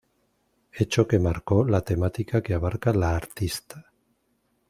Hecho 0.73 1.07
que 1.07 1.19
marcó 1.19 1.63
la 1.63 1.81
temática 1.81 2.41
que 2.41 2.55
abarca 2.55 2.91
la 2.91 3.15
artista. 3.15 3.91